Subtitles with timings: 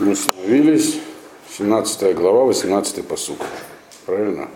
[0.00, 0.98] Мы остановились,
[1.56, 3.38] 17 глава, 18 посуд.
[4.06, 4.48] Правильно?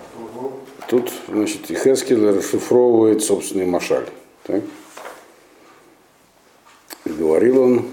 [0.88, 4.08] Тут, значит, Ихескель расшифровывает собственный машаль.
[4.42, 4.64] Так?
[7.04, 7.88] И говорил он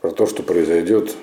[0.00, 1.14] про то, что произойдет,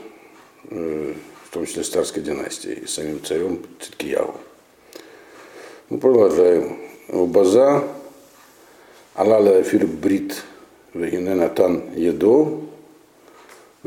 [0.70, 1.14] э,
[1.44, 4.36] в том числе с царской династией, и самим царем Циткияву.
[5.90, 6.80] Мы продолжаем.
[7.10, 7.84] База
[9.16, 10.44] Алала Эфир Брит
[10.94, 12.67] Вегине Натан Едо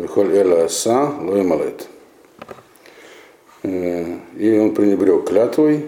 [0.00, 1.88] Вихоль Эла Аса Лоемалет.
[3.62, 5.84] И он пренебрег клятвой,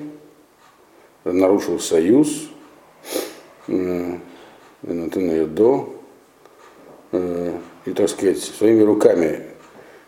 [1.24, 2.48] нарушил союз,
[3.66, 5.88] Натан Едо,
[7.12, 9.46] и, так сказать, своими руками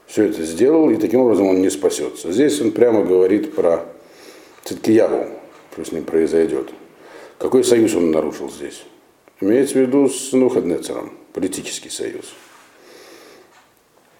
[0.06, 2.32] все это сделал, и таким образом он не спасется.
[2.32, 3.86] Здесь он прямо говорит про
[4.64, 5.26] Циткияву,
[5.72, 6.70] что с ним произойдет.
[7.38, 8.84] Какой союз он нарушил здесь?
[9.40, 12.34] Имеется в виду с Нухаднецером, политический союз.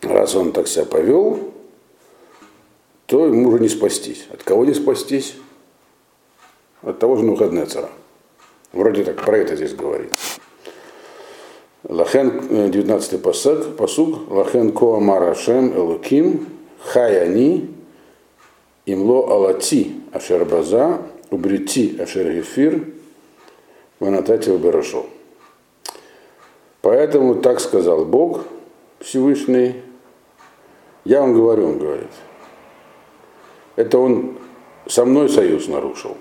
[0.07, 1.53] Раз он так себя повел,
[3.07, 4.27] то ему уже не спастись.
[4.33, 5.37] От кого не спастись?
[6.83, 7.88] От того же Нухаднецера.
[8.73, 10.13] Вроде так про это здесь говорит.
[11.85, 12.30] Лахен,
[12.71, 16.49] 19-й посуг, посуг, Лахен Коамар Ашем Элуким,
[16.80, 17.71] Хаяни,
[18.87, 22.87] Имло Алати Ашербаза, Убрити Ашергефир,
[24.01, 25.07] Ванатати Уберашо.
[26.80, 28.45] Поэтому так сказал Бог
[29.01, 29.84] Всевышний,
[31.05, 32.10] я вам говорю, он говорит,
[33.77, 34.38] это он
[34.87, 36.16] со мной союз нарушил,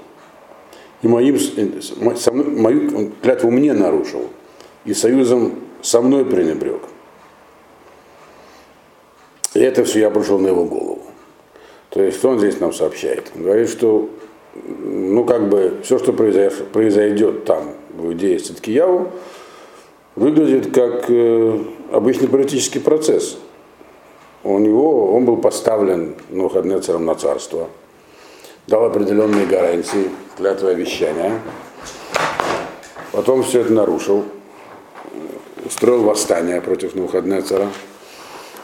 [1.01, 4.29] и моим, со мной, мою клятву мне нарушил,
[4.85, 6.81] и союзом со мной пренебрег.
[9.53, 11.01] И это все я обрушил на его голову.
[11.89, 13.31] То есть, что он здесь нам сообщает?
[13.35, 14.09] Он говорит, что
[14.55, 19.11] ну, как бы, все, что произойдет, там, в Иудее с Циткияву,
[20.15, 21.59] выглядит как э,
[21.91, 23.37] обычный политический процесс.
[24.43, 27.69] У него, он был поставлен ну, Ходнецером на царство,
[28.67, 31.39] дал определенные гарантии, клятвы обещания,
[33.13, 34.25] потом все это нарушил,
[35.65, 37.69] устроил восстание против Навуходнецера.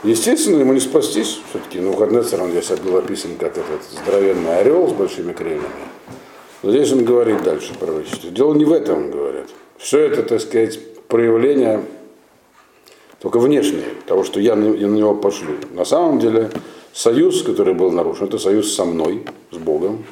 [0.04, 1.42] Естественно, ему не спастись.
[1.50, 5.64] Все-таки Навуходнецер, он здесь был описан как этот здоровенный орел с большими крыльями.
[6.62, 8.30] Но здесь он говорит дальше про пророчество.
[8.30, 9.48] Дело не в этом, говорят.
[9.78, 11.84] Все это, так сказать, проявление
[13.20, 15.56] только внешнее, того, что я на, него пошлю.
[15.72, 16.50] На самом деле,
[16.94, 20.06] союз, который был нарушен, это союз со мной, с Богом.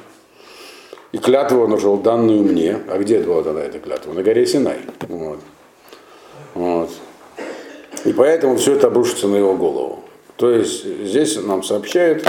[1.14, 2.80] И клятву он уже данную мне.
[2.90, 4.12] А где была тогда эта клятва?
[4.12, 4.80] На горе Синай.
[5.08, 5.40] Вот.
[6.54, 6.90] Вот.
[8.04, 10.04] И поэтому все это обрушится на его голову.
[10.36, 12.28] То есть здесь нам сообщает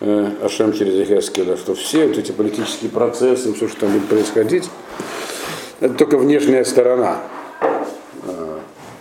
[0.00, 4.68] э, Ашем через Ихескеля, что все вот эти политические процессы, все, что там будет происходить,
[5.80, 7.22] это только внешняя сторона.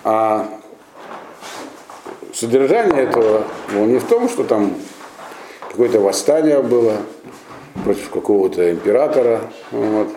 [0.03, 0.49] А
[2.33, 4.73] содержание этого ну, не в том, что там
[5.69, 6.97] какое-то восстание было
[7.83, 9.41] против какого-то императора,
[9.71, 10.09] вот,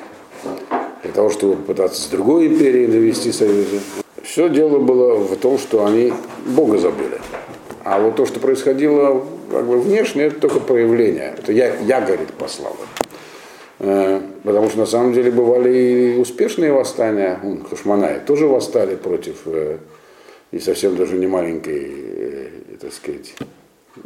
[1.02, 3.80] для того, чтобы попытаться с другой империей навести союзы.
[4.22, 6.12] Все дело было в том, что они
[6.46, 7.20] Бога забыли.
[7.84, 11.34] А вот то, что происходило как бы внешне, это только проявление.
[11.38, 12.74] Это я, я говорит, послал.
[13.80, 17.40] Э, потому что на самом деле бывали и успешные восстания.
[17.68, 19.78] Хашманай тоже восстали против э,
[20.52, 22.48] и совсем даже не маленькой, э,
[22.80, 23.34] так сказать,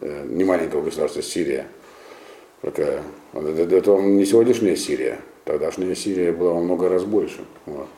[0.01, 1.67] не маленького государства Сирия.
[2.61, 3.03] Такая,
[3.33, 5.19] это, не сегодняшняя Сирия.
[5.45, 7.41] Тогдашняя Сирия была во много раз больше.
[7.67, 7.89] Вот.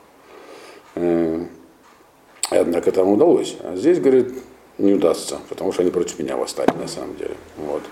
[2.50, 3.56] Однако там удалось.
[3.62, 4.34] А здесь, говорит,
[4.78, 7.34] не удастся, потому что они против меня восстали на самом деле.
[7.56, 7.82] Вот.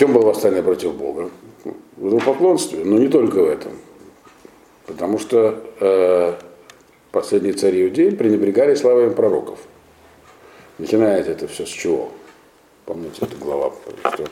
[0.00, 1.28] Чем было восстание против Бога?
[1.98, 3.72] В идолопоклонстве, но не только в этом.
[4.86, 6.36] Потому что э,
[7.12, 9.58] последние цари Иудеи пренебрегали славами пророков.
[10.78, 12.10] Начинается это все с чего?
[12.86, 13.74] Помните, эта глава,
[14.14, 14.24] что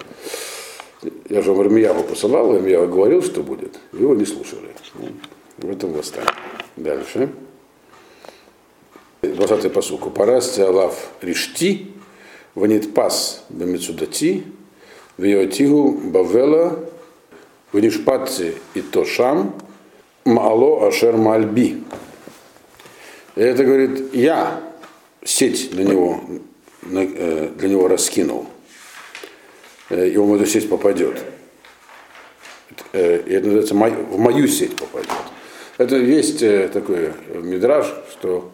[1.28, 4.71] я же Ирмияву посылал, Ирмиява говорил, что будет, его не слушали.
[5.59, 6.33] В этом восстание.
[6.77, 7.28] Дальше.
[9.21, 10.09] 20-й посуку.
[10.09, 11.92] Парасти Алав Ришти,
[12.54, 14.45] Ванитпас Бамицудати,
[15.18, 16.78] Виотигу Бавела,
[17.72, 19.54] Ванишпатси и Тошам,
[20.24, 21.82] Маало Ашер Мальби.
[23.34, 24.62] Это говорит, я
[25.24, 26.20] сеть для него,
[26.82, 28.47] для него раскинул.
[29.91, 31.18] И он в эту сеть попадет.
[32.92, 35.10] И это называется в мою сеть попадет.
[35.78, 36.41] Это есть
[36.72, 38.53] такой мидраж, что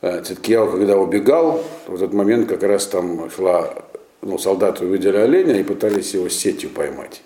[0.00, 3.74] Циткияу, когда убегал, в этот момент как раз там шла,
[4.22, 7.22] ну, солдаты увидели оленя и пытались его сетью поймать.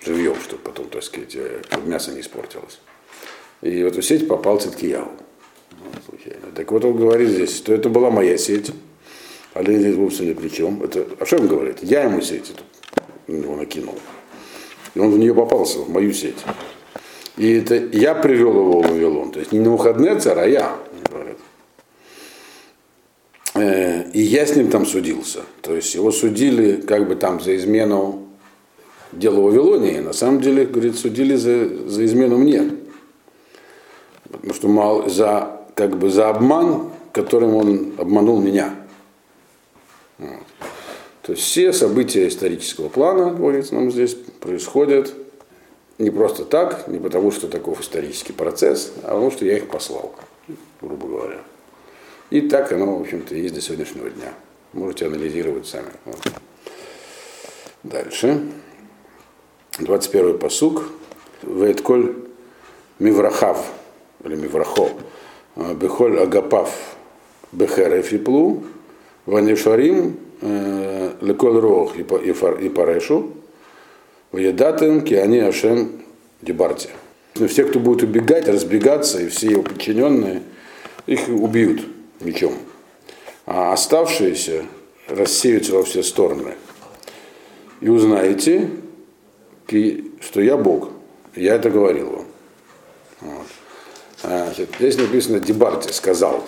[0.00, 1.36] Живьем, чтобы потом, так сказать,
[1.68, 2.78] чтобы мясо не испортилось.
[3.62, 5.08] И в эту сеть попал Циткияу.
[6.08, 6.52] случайно.
[6.54, 8.70] Так вот он говорит здесь, что это была моя сеть,
[9.54, 10.82] а Леви вовсе ни при чем.
[10.82, 11.78] Это, а что он говорит?
[11.82, 12.62] Я ему сеть эту
[13.26, 13.94] на него накинул.
[14.94, 16.44] И он в нее попался, в мою сеть.
[17.36, 19.30] И это я привел его в Вавилон.
[19.30, 20.76] То есть не на выходные царь, а я.
[23.56, 25.40] Э, и я с ним там судился.
[25.62, 28.26] То есть его судили как бы там за измену
[29.12, 29.98] делу Вавилонии.
[29.98, 32.70] На самом деле, говорит, судили за, за измену мне.
[34.30, 38.74] Потому что мало, за, как бы за обман, которым он обманул меня.
[40.18, 40.30] Вот.
[41.22, 45.12] То есть все события исторического плана, говорится нам здесь, происходят
[45.98, 50.14] не просто так, не потому что таков исторический процесс, а потому что я их послал,
[50.80, 51.38] грубо говоря.
[52.30, 54.32] И так оно, в общем-то, есть до сегодняшнего дня.
[54.72, 55.90] Можете анализировать сами.
[56.04, 56.20] Вот.
[57.82, 58.40] Дальше.
[59.78, 60.84] 21 посук.
[61.42, 62.14] Вейтколь
[62.98, 63.72] миврахав,
[64.24, 64.90] или миврахо,
[65.54, 66.96] бехоль агапав
[67.52, 68.64] бехереф и плу,
[69.26, 73.32] ванишарим Э, лекол рох и парешу,
[74.32, 76.02] Ваядатым киани ашем
[76.42, 76.88] дебарти.
[77.48, 80.42] Все, кто будет убегать, разбегаться, и все его подчиненные,
[81.06, 81.86] их убьют
[82.20, 82.54] мечом.
[83.46, 84.64] А оставшиеся
[85.08, 86.54] рассеются во все стороны.
[87.80, 88.70] И узнаете,
[90.20, 90.90] что я Бог.
[91.34, 92.26] Я это говорил вам.
[93.20, 93.46] Вот.
[94.22, 96.42] А, здесь написано Дебарти, сказал,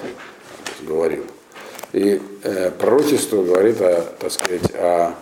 [0.83, 1.25] говорил.
[1.93, 5.15] И э, пророчество говорит о, так сказать, о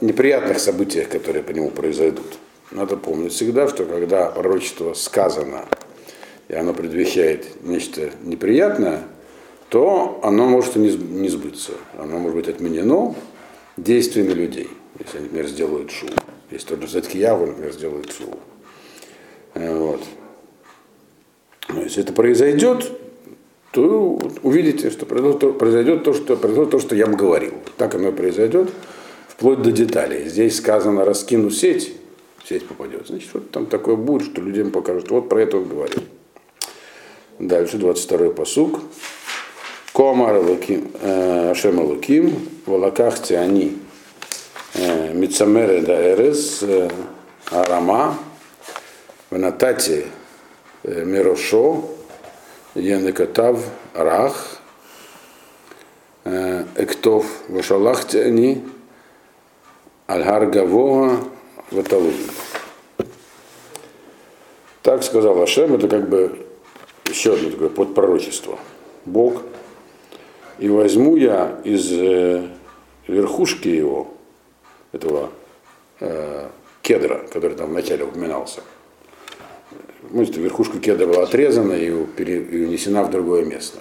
[0.00, 2.38] неприятных событиях, которые по нему произойдут.
[2.70, 5.66] Надо помнить всегда, что когда пророчество сказано,
[6.48, 9.04] и оно предвещает нечто неприятное,
[9.68, 11.72] то оно может и не, сбыться.
[11.98, 13.14] Оно может быть отменено
[13.76, 14.68] действиями людей.
[14.98, 16.10] Если они, например, сделают шоу.
[16.50, 18.38] Если тот же Заткияву, например, сделает шоу.
[19.54, 20.02] Э, вот.
[21.68, 22.92] Но если это произойдет,
[23.72, 27.54] то увидите, что произойдет то, что, произойдет то, что я вам говорил.
[27.76, 28.70] Так оно и произойдет,
[29.26, 30.28] вплоть до деталей.
[30.28, 31.96] Здесь сказано, раскину сеть,
[32.44, 33.08] сеть попадет.
[33.08, 35.10] Значит, что там такое будет, что людям покажут.
[35.10, 36.02] Вот про это он говорил.
[37.44, 38.80] Дальше, 22-й посук.
[39.92, 43.76] Комар э, Ашем Луким, Волакахте они
[44.72, 46.88] э, Мицамере да Эрес, э,
[47.50, 48.16] Арама,
[49.28, 50.06] Ванатати
[50.84, 51.84] Мирошо,
[52.74, 53.62] Янекатав
[53.92, 54.56] Рах,
[56.24, 58.64] Эктов Вашалахте они,
[60.06, 60.46] Альгар
[61.70, 62.30] Ваталуин.
[64.80, 66.43] Так сказал Ашем, это как бы
[67.06, 68.58] еще одно такое подпророчество.
[69.04, 69.42] Бог.
[70.58, 72.48] И возьму я из э,
[73.08, 74.14] верхушки его,
[74.92, 75.30] этого
[76.00, 76.48] э,
[76.82, 78.62] кедра, который там вначале упоминался,
[80.10, 83.78] может, верхушка кедра была отрезана и, унесена в другое место.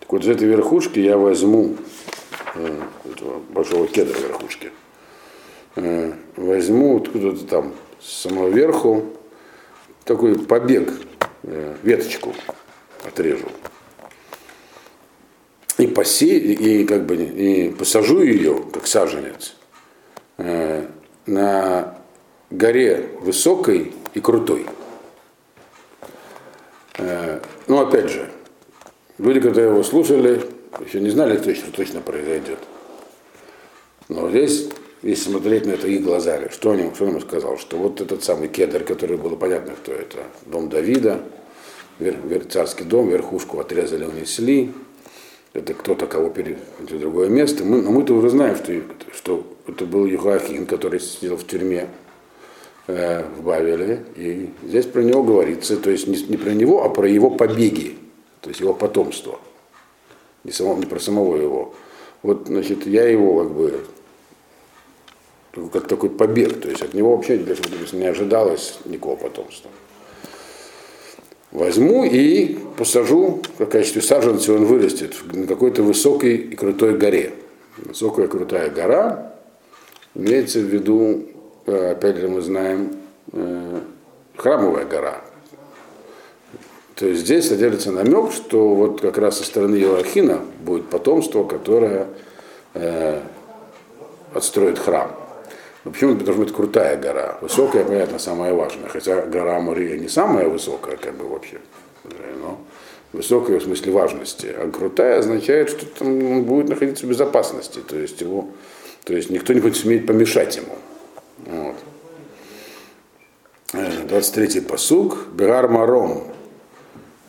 [0.00, 1.76] Так вот, из этой верхушки я возьму,
[2.54, 2.80] э,
[3.10, 4.72] этого большого кедра верхушки,
[5.76, 9.04] э, возьму откуда-то там с самого верху
[10.04, 10.92] такой побег,
[11.42, 12.34] веточку
[13.04, 13.48] отрежу.
[15.78, 19.56] И, посе, и, как бы, и посажу ее, как саженец,
[21.26, 21.98] на
[22.50, 24.66] горе высокой и крутой.
[26.98, 28.30] Э, ну, опять же,
[29.18, 30.42] люди, когда его слушали,
[30.84, 32.58] еще не знали точно, что точно произойдет.
[34.08, 34.68] Но здесь,
[35.02, 37.58] если смотреть на это их глазами, что он, что он ему сказал?
[37.58, 41.20] Что вот этот самый кедр, который было понятно, кто это, дом Давида,
[41.98, 44.72] вер, вер, царский дом, верхушку отрезали, унесли,
[45.52, 47.64] это кто-то кого перевели в другое место.
[47.64, 48.72] Мы, но мы-то уже знаем, что,
[49.12, 51.88] что это был Юхахин, который сидел в тюрьме
[52.88, 56.88] Э, в Бавеле, и здесь про него говорится, то есть не, не про него, а
[56.88, 57.96] про его побеги,
[58.40, 59.38] то есть его потомство,
[60.42, 61.74] не, само, не про самого его.
[62.24, 63.84] Вот, значит, я его как бы
[65.72, 67.38] как такой побег, то есть от него вообще
[67.92, 69.70] не ожидалось никакого потомства.
[71.50, 77.34] Возьму и посажу, в качестве саженца он вырастет на какой-то высокой и крутой горе.
[77.76, 79.34] Высокая крутая гора
[80.14, 81.28] имеется в виду
[81.66, 82.96] Э, опять же, мы знаем,
[83.32, 83.80] э,
[84.36, 85.20] храмовая гора.
[86.96, 92.08] То есть здесь содержится намек, что вот как раз со стороны Иоахина будет потомство, которое
[92.74, 93.20] э,
[94.34, 95.12] отстроит храм.
[95.84, 96.16] Но почему?
[96.16, 97.38] Потому что это крутая гора.
[97.40, 98.88] Высокая, понятно, самая важная.
[98.88, 101.58] Хотя гора Мурия не самая высокая, как бы вообще.
[102.40, 102.60] Но
[103.12, 104.54] высокая в смысле важности.
[104.56, 107.80] А крутая означает, что там он будет находиться в безопасности.
[107.80, 108.48] То есть, его,
[109.04, 110.76] то есть никто не будет сметь помешать ему.
[111.46, 111.76] Вот.
[113.72, 115.26] 23-й посуг.
[115.32, 116.24] Бегар Маром.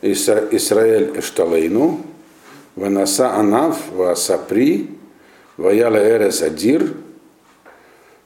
[0.04, 2.00] Исраэль Эшталейну,
[2.76, 4.90] Ванаса Анав, Васапри,
[5.56, 6.92] Ваяла Эрес Адир,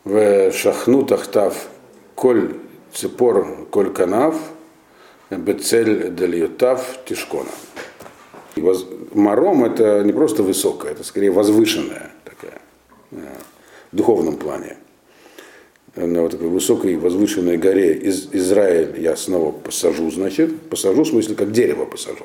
[0.08, 1.68] в Шахну Тахтав,
[2.14, 2.54] Коль
[2.94, 4.36] Цепор Коль Канав,
[5.30, 7.50] Бецель Дельютав Тишкона.
[8.56, 8.86] Воз...
[9.12, 12.60] Маром это не просто высокая, это скорее возвышенная такая,
[13.12, 13.16] э,
[13.92, 14.78] в духовном плане.
[15.94, 21.34] На вот такой высокой возвышенной горе из Израиль я снова посажу, значит, посажу, в смысле,
[21.34, 22.24] как дерево посажу.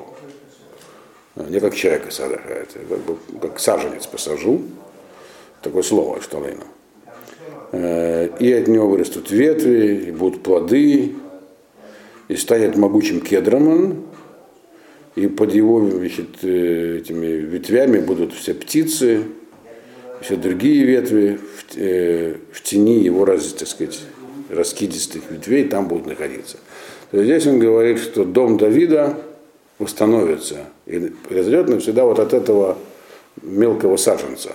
[1.36, 4.62] А, не как человека сажает, как, бы, как саженец посажу.
[5.60, 6.64] Такое слово Шталейна.
[6.64, 6.83] Э,
[7.74, 11.14] и от него вырастут ветви, и будут плоды,
[12.28, 14.04] и станет могучим кедром он,
[15.16, 19.24] и под его значит, э, этими ветвями будут все птицы,
[20.20, 24.00] все другие ветви в, э, в тени его, раз, так сказать,
[24.50, 26.58] раскидистых ветвей там будут находиться.
[27.10, 29.18] То есть здесь он говорит, что дом Давида
[29.78, 32.78] восстановится и произойдет навсегда вот от этого
[33.42, 34.54] мелкого саженца,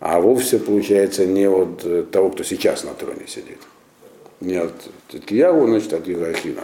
[0.00, 3.58] а вовсе получается не от э, того, кто сейчас на троне сидит.
[4.40, 4.72] Не от
[5.08, 6.62] Ткиягу, значит, от Иоахина.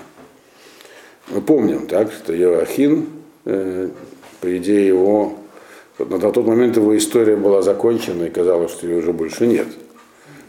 [1.28, 3.06] Мы помним, так, что Иоахин,
[3.44, 3.90] э,
[4.40, 5.36] по идее, его
[5.98, 9.68] на тот момент его история была закончена, и казалось, что ее уже больше нет.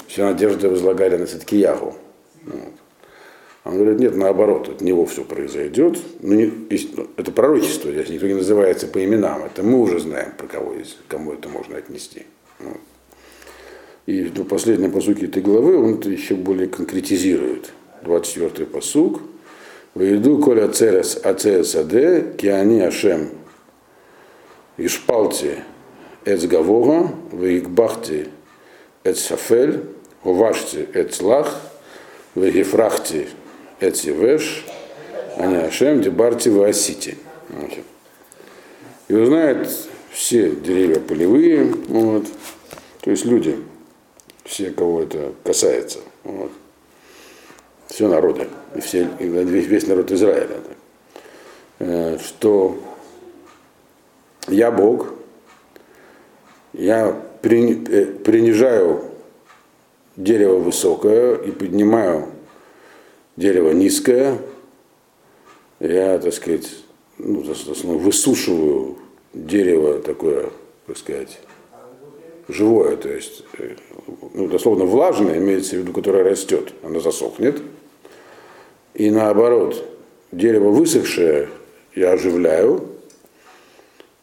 [0.08, 1.96] Все надежды возлагали на Циткиягу.
[2.46, 2.74] Вот.
[3.66, 6.00] Он говорит, нет, наоборот, от него все произойдет.
[6.22, 6.46] Ну, не,
[6.96, 9.44] ну, это пророчество, здесь никто не называется по именам.
[9.44, 10.74] Это мы уже знаем, про кого,
[11.10, 12.26] кому это можно отнести.
[14.06, 17.74] И в последнем посуке этой главы он это еще более конкретизирует.
[18.04, 19.22] 24-й посук.
[19.96, 23.30] Вейду коля церес ацерес аде, киани ашем
[24.78, 25.56] Ишпалти
[26.24, 28.28] эц гавора, вейкбахти
[30.24, 31.60] увашти эц лах,
[32.36, 33.28] вегефрахти
[33.80, 34.06] эц
[35.48, 37.18] не ашем дебарти васити.
[39.08, 39.68] И узнает
[40.12, 42.26] все деревья полевые, вот,
[43.02, 43.58] то есть люди,
[44.44, 46.52] все, кого это касается, вот,
[47.88, 50.60] все народы, и все, и весь, весь народ Израиля,
[51.80, 52.78] э, что
[54.48, 55.14] я Бог,
[56.74, 59.04] я э, принижаю
[60.16, 62.30] дерево высокое и поднимаю
[63.36, 64.38] дерево низкое,
[65.80, 66.70] я, так сказать,
[67.18, 67.42] ну,
[67.98, 68.98] высушиваю
[69.46, 70.50] дерево такое,
[70.86, 71.40] так сказать,
[72.48, 73.76] живое, то есть, э,
[74.34, 77.62] ну, дословно влажное, имеется в виду, которое растет, оно засохнет.
[78.94, 79.84] И наоборот,
[80.32, 81.50] дерево высохшее
[81.94, 82.88] я оживляю,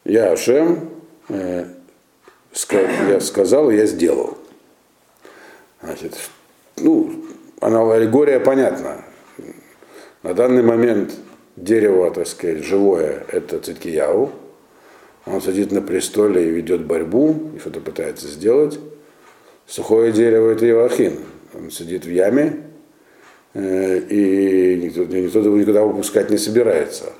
[0.04, 0.90] я Ашем,
[1.28, 1.66] э,
[3.08, 4.36] я сказал, я сделал.
[5.82, 6.18] Значит,
[6.76, 7.24] ну,
[7.60, 9.04] аллегория понятна.
[10.22, 11.12] На данный момент
[11.56, 14.32] дерево, так сказать, живое, это Циткияу.
[15.26, 18.78] Он сидит на престоле и ведет борьбу, и что-то пытается сделать.
[19.66, 21.18] Сухое дерево это Иоахин.
[21.54, 22.64] Он сидит в яме,
[23.54, 27.12] э, и никто, никто его никуда выпускать не собирается.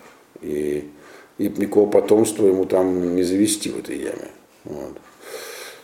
[0.43, 0.91] И
[1.39, 4.31] и никакого потомства ему там не завести в этой яме.
[4.65, 4.97] Вот.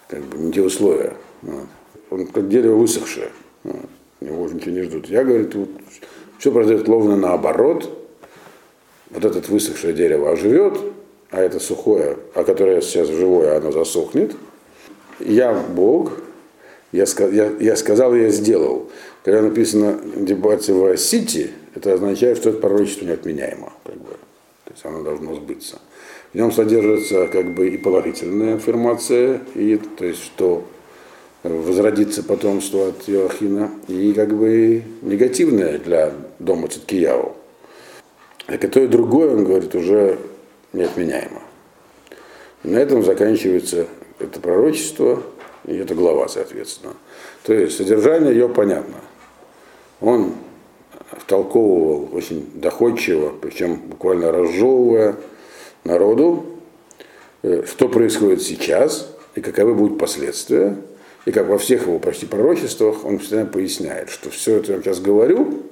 [0.09, 1.15] Как бы не те условия.
[1.43, 1.67] Вот.
[2.11, 3.31] Он как дерево высохшее.
[3.65, 3.89] Вот.
[4.21, 5.09] Его уже ничего не ждут.
[5.09, 5.71] Я говорю, тут
[6.39, 7.97] все произойдет ровно наоборот.
[9.11, 10.79] Вот этот высохшее дерево оживет,
[11.31, 14.35] а это сухое, а которое сейчас живое, оно засохнет.
[15.21, 16.13] Я Бог,
[16.93, 18.91] я, я, я сказал, я сделал.
[19.23, 23.73] Когда написано дебаты в Сити, это означает, что это пророчество неотменяемо.
[23.85, 24.11] Как бы.
[24.65, 25.79] То есть оно должно сбыться.
[26.33, 30.65] В нем содержится как бы и положительная информация, и, то есть что
[31.43, 37.37] возродится потомство от Иоахина, и как бы негативное для дома Циткияу.
[38.47, 40.19] А то и другое, он говорит, уже
[40.73, 41.43] неотменяемо.
[42.63, 43.87] На этом заканчивается
[44.19, 45.23] это пророчество,
[45.67, 46.95] и эта глава, соответственно.
[47.45, 48.97] То есть содержание ее понятно.
[50.01, 50.35] Он
[51.13, 55.17] втолковывал очень доходчиво, причем буквально разжевывая
[55.85, 56.47] народу,
[57.43, 60.77] э, что происходит сейчас и каковы будут последствия.
[61.27, 65.01] И как во всех его почти пророчествах он постоянно поясняет, что все это я сейчас
[65.01, 65.63] говорю,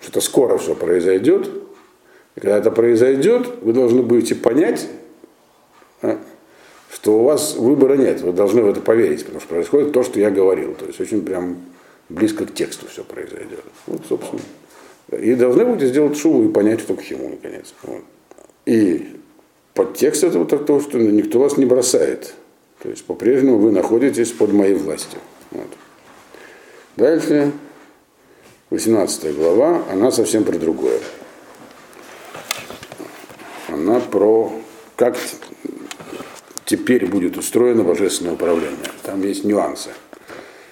[0.00, 1.48] что это скоро все произойдет.
[2.36, 4.88] И когда это произойдет, вы должны будете понять,
[6.02, 6.18] а,
[6.92, 8.20] что у вас выбора нет.
[8.20, 10.74] Вы должны в это поверить, потому что происходит то, что я говорил.
[10.74, 11.56] То есть очень прям
[12.08, 13.64] близко к тексту все произойдет.
[13.86, 14.42] Вот, собственно.
[15.18, 17.74] И должны будете сделать шуву и понять, что к чему, наконец.
[17.82, 18.02] Вот.
[18.66, 19.16] И
[19.74, 22.34] подтекст этого то, что никто вас не бросает.
[22.82, 25.20] То есть по-прежнему вы находитесь под моей властью.
[25.52, 25.68] Вот.
[26.96, 27.52] Дальше,
[28.70, 30.98] 18 глава, она совсем про другое.
[33.76, 34.52] Написано про
[34.96, 35.16] как
[36.64, 38.90] теперь будет устроено божественное управление.
[39.02, 39.90] Там есть нюансы.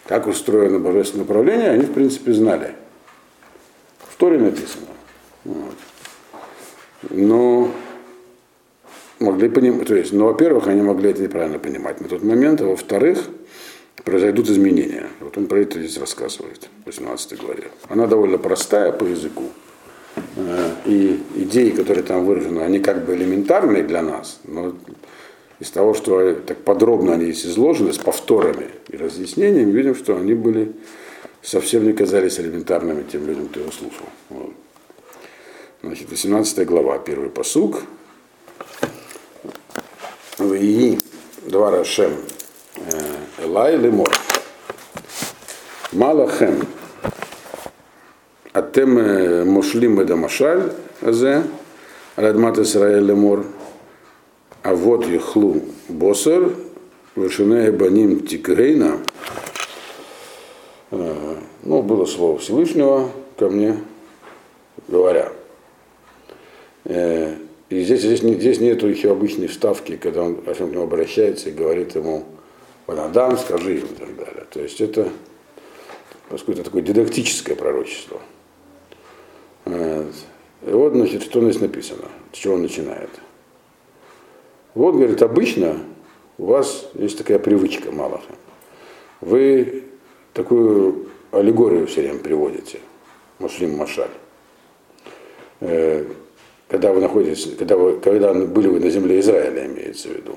[0.07, 2.75] Как устроено божественное управление, они, в принципе, знали.
[4.09, 4.87] В Торе написано.
[5.45, 5.75] Вот.
[7.11, 7.71] Но
[9.19, 12.67] могли понимать, то есть, ну, во-первых, они могли это неправильно понимать на тот момент, а
[12.67, 13.19] во-вторых,
[14.05, 15.07] произойдут изменения.
[15.21, 17.69] Вот он про это здесь рассказывает в 18 главе.
[17.89, 19.45] Она довольно простая по языку.
[20.85, 24.75] И идеи, которые там выражены, они как бы элементарные для нас, но
[25.59, 30.35] из того, что так подробно они здесь изложены, с повторами и разъяснениями, видим, что они
[30.35, 30.73] были
[31.43, 34.07] совсем не казались элементарными тем людям, кто его слушал.
[34.31, 34.53] Вот.
[35.83, 37.83] Значит, 18 глава, первый посук.
[40.39, 40.99] И
[41.47, 42.13] два Рашем
[42.77, 44.13] э, Элай Лемор.
[45.93, 46.67] Малахем.
[48.55, 50.71] Атем Мошлим Эдамашаль
[51.01, 51.43] Азе.
[52.15, 53.45] Радмат Исраэль Лемор.
[54.63, 56.55] А вот Ехлу Босер.
[57.17, 59.01] Вышине Баним Тикрейна.
[60.93, 63.77] Э, ну, было слово Всевышнего ко мне,
[64.87, 65.33] говоря.
[66.85, 67.35] Э,
[67.71, 71.97] и здесь, здесь, здесь нету еще обычной вставки, когда он к нему обращается и говорит
[71.97, 72.25] ему,
[72.87, 74.47] Ванадам, скажи и так далее.
[74.49, 75.09] То есть это,
[76.29, 78.21] поскольку это такое дидактическое пророчество.
[79.65, 80.11] Э,
[80.63, 83.11] вот, значит, что здесь написано, с чего он начинает.
[84.75, 85.79] Вот, говорит, обычно
[86.39, 88.35] у вас есть такая привычка, Малаха.
[89.21, 89.85] Вы
[90.33, 92.81] такую аллегорию все время приводите,
[93.39, 94.11] Муслим Машаль.
[95.61, 96.05] Э,
[96.69, 100.33] когда вы находитесь, когда, вы, когда были вы на земле Израиля, имеется в виду.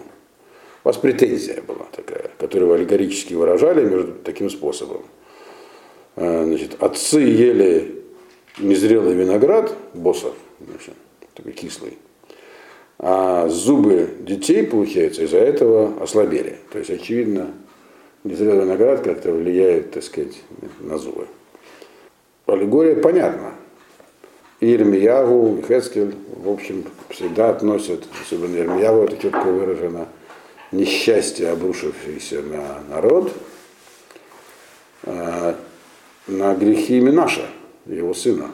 [0.84, 5.04] У вас претензия была такая, которую вы аллегорически выражали между таким способом.
[6.16, 7.97] Э, значит, отцы ели
[8.60, 10.94] незрелый виноград, боссов, значит,
[11.34, 11.98] такой кислый,
[13.00, 16.58] а зубы детей, получается, из-за этого ослабели.
[16.72, 17.52] То есть, очевидно,
[18.24, 20.42] незрелый виноград как-то влияет, так сказать,
[20.80, 21.28] на зубы.
[22.48, 23.52] Аллегория понятна.
[24.60, 30.08] И Ирмиягу, и Хескель, в общем, всегда относят, особенно Ирмиягу, это четко выражено,
[30.72, 33.32] несчастье, обрушившееся на народ,
[35.04, 35.56] а,
[36.28, 37.46] на грехи Минаша,
[37.88, 38.50] его сына.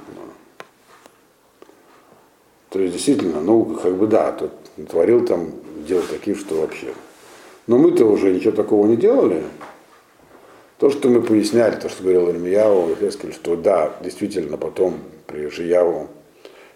[2.69, 4.51] То есть действительно, ну, как бы да, тот
[4.89, 5.51] творил там
[5.87, 6.93] дел таких, что вообще.
[7.67, 9.43] Но мы-то уже ничего такого не делали.
[10.79, 15.47] То, что мы поясняли, то, что говорил Ирмияу и Хескель, что да, действительно, потом при
[15.47, 16.07] Жияву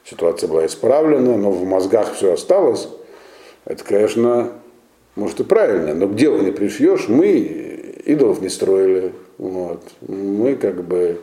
[0.05, 2.87] ситуация была исправлена, но в мозгах все осталось,
[3.65, 4.51] это, конечно,
[5.15, 7.39] может и правильно, но к делу не пришьешь, мы
[8.05, 9.81] идолов не строили, вот.
[10.07, 11.19] мы как бы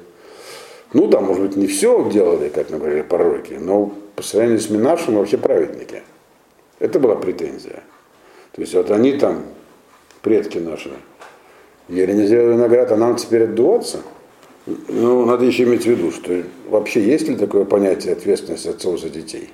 [0.94, 5.16] ну, там, может быть, не все делали, как, например, пророки, но по сравнению с Минашем
[5.16, 6.02] вообще праведники.
[6.78, 7.82] Это была претензия.
[8.52, 9.42] То есть вот они там,
[10.22, 10.92] предки наши,
[11.88, 14.02] ели не сделали виноград, а нам теперь отдуваться?
[14.66, 19.08] Ну, надо еще иметь в виду, что вообще есть ли такое понятие ответственности отцов за
[19.08, 19.50] детей?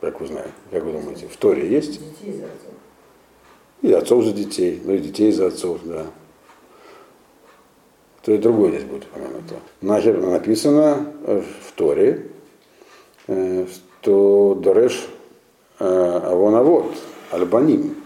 [0.00, 2.00] Как вы знаете, как вы думаете, в Торе есть?
[2.00, 2.74] Детей за отцов.
[3.82, 6.06] И отцов за детей, ну и детей за отцов, да
[8.22, 9.54] то и другое здесь будет упомянуто.
[9.82, 12.26] Значит, написано в Торе,
[13.26, 13.66] э,
[14.02, 15.06] что Дореш
[15.78, 16.92] э, Авонавод,
[17.30, 17.96] Альбаним,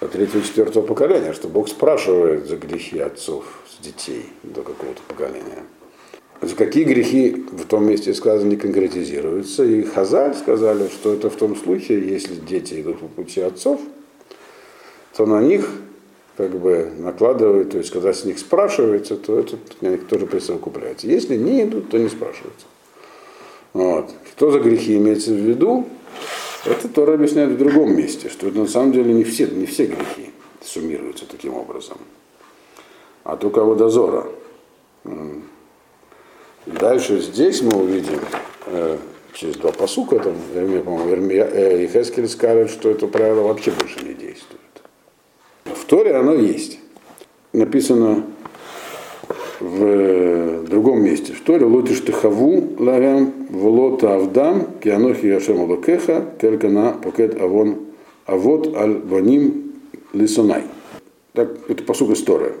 [0.00, 5.64] от третьего четвертого поколения, что Бог спрашивает за грехи отцов с детей до какого-то поколения.
[6.40, 9.62] За какие грехи в том месте сказано не конкретизируются.
[9.62, 13.78] И Хазаль сказали, что это в том случае, если дети идут по пути отцов,
[15.14, 15.68] то на них
[16.36, 19.56] как бы накладывают, то есть когда с них спрашивается, то это
[20.08, 21.06] тоже присовокупляется.
[21.06, 22.66] Если не идут, то не спрашиваются.
[23.72, 24.10] Вот.
[24.36, 25.86] Что за грехи имеется в виду?
[26.64, 29.86] Это Тора объясняет в другом месте, что это на самом деле не все, не все
[29.86, 30.30] грехи
[30.62, 31.98] суммируются таким образом,
[33.24, 34.26] а только водозора.
[36.66, 38.20] Дальше здесь мы увидим
[38.66, 38.98] э,
[39.32, 44.60] через два посука, там, по-моему, э, Хескель скажет, что это правило вообще больше не действует.
[46.10, 46.80] В Торе оно есть.
[47.52, 48.24] Написано
[49.60, 51.32] в другом месте.
[51.32, 57.76] В Торе лотиш тахаву ларям волота авдам кианохи яшем алакеха келькана покет авон
[58.26, 59.72] авод аль ваним
[60.12, 60.64] лисонай.
[61.32, 62.54] Так, это посука из Торы.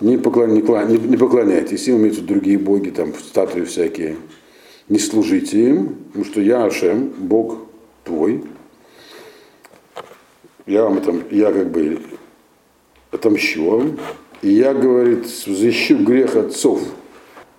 [0.00, 4.18] Не, поклон, не, не поклоняйтесь им, имеются другие боги, там статуи всякие.
[4.88, 7.58] Не служите им, потому что я Ашем, Бог
[8.04, 8.44] твой,
[10.66, 11.98] я вам это, я как бы
[13.12, 13.98] отомщу вам,
[14.40, 16.82] и я, говорит, защищу грех отцов,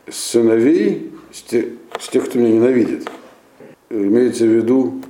[0.09, 1.65] сыновей, с тех,
[1.99, 3.07] с тех кто меня ненавидит.
[3.89, 5.01] имеется в виду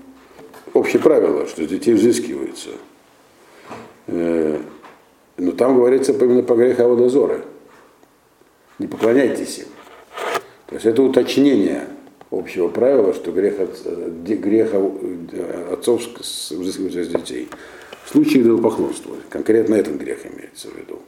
[0.74, 2.70] общее правило, что детей взыскивается.
[4.08, 4.60] Э,
[5.38, 7.42] но там говорится именно по греха Аводозора.
[8.80, 9.66] Не поклоняйтесь им.
[10.68, 11.88] То есть это уточнение
[12.32, 13.80] общего правила, что грех, от,
[14.24, 14.74] грех
[15.72, 17.50] отцов взыскивается с детей.
[18.14, 21.00] Случае идолопоклонства, конкретно этот грех имеется в виду.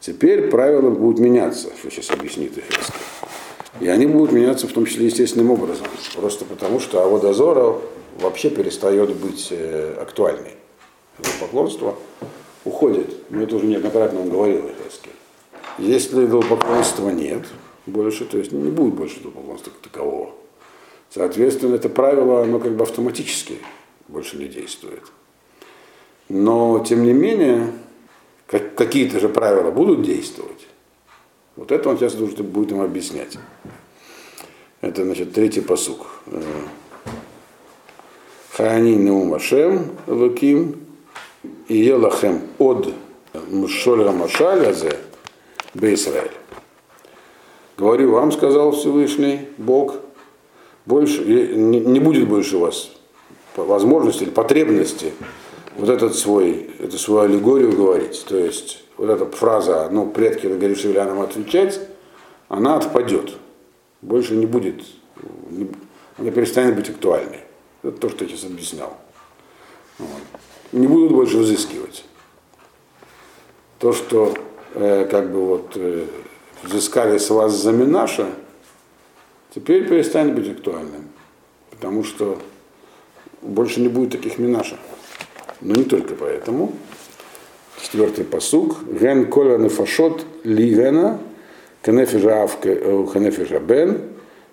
[0.00, 2.94] Теперь правила будут меняться, что сейчас объяснит Эфесский.
[3.82, 5.86] И они будут меняться в том числе естественным образом.
[6.16, 7.78] Просто потому, что Аводозора
[8.18, 10.52] вообще перестает быть э, актуальной.
[11.42, 11.94] Поклонство
[12.64, 13.14] уходит.
[13.28, 15.10] Мы это уже неоднократно он говорил, Эфесский.
[15.76, 17.44] Если идолопоклонства нет
[17.84, 20.30] больше, то есть не будет больше идолопоклонства как такового.
[21.10, 23.58] Соответственно, это правило, оно как бы автоматически
[24.08, 25.02] больше не действует.
[26.28, 27.72] Но, тем не менее,
[28.46, 30.66] как, какие-то же правила будут действовать.
[31.56, 33.38] Вот это он сейчас должен будет им объяснять.
[34.80, 36.06] Это, значит, третий посук.
[36.26, 36.42] Э,
[38.52, 40.76] Хаани Неум Ашем Луким
[41.68, 42.92] и Елахем от
[43.50, 44.96] Мшольга Машалязе
[45.74, 46.30] Бейсраэль.
[47.76, 49.96] Говорю вам, сказал Всевышний Бог,
[50.86, 52.90] больше, не будет больше у вас
[53.56, 55.12] возможности или потребности
[55.76, 58.24] вот этот свой, эту свою аллегорию говорить.
[58.26, 61.80] То есть вот эта фраза, ну, предки решили нам отвечать,
[62.48, 63.34] она отпадет.
[64.02, 64.82] Больше не будет,
[65.50, 65.68] не,
[66.18, 67.40] она перестанет быть актуальной.
[67.82, 68.96] Это то, что я сейчас объяснял.
[69.98, 70.08] Вот.
[70.72, 72.04] Не будут больше взыскивать.
[73.78, 74.34] То, что
[74.74, 76.06] э, как бы вот э,
[76.62, 78.26] взыскали с вас за Минаша,
[79.54, 81.08] теперь перестанет быть актуальным.
[81.70, 82.38] Потому что
[83.42, 84.78] больше не будет таких Минаша.
[85.64, 86.72] Но не только поэтому.
[87.82, 88.84] Четвертый посуг.
[88.84, 91.18] Ген коля нефашот лигена,
[91.82, 94.10] кенефижа авке, э, кенефижа бен,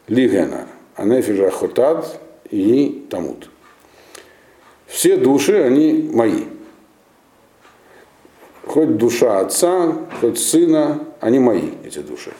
[0.07, 2.19] лигена, а нефижа хотат
[2.49, 3.49] и тамут.
[4.87, 6.45] Все души, они мои.
[8.65, 12.31] Хоть душа отца, хоть сына, они мои, эти души.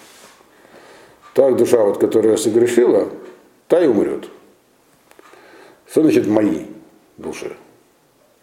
[1.34, 3.10] Так душа, вот, которая согрешила,
[3.68, 4.30] та и умрет.
[5.90, 6.66] Что значит мои
[7.18, 7.56] души?